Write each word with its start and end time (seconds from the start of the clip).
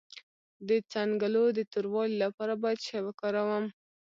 د 0.67 0.69
څنګلو 0.93 1.43
د 1.57 1.59
توروالي 1.71 2.15
لپاره 2.25 2.53
باید 2.63 2.79
څه 2.81 2.85
شی 2.87 2.99
وکاروم؟ 3.05 3.65